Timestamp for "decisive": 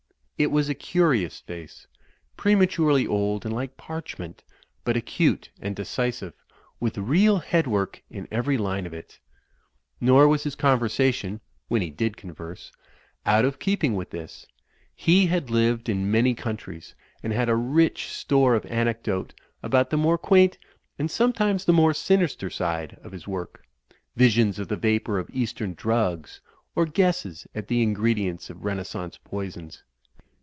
5.75-6.33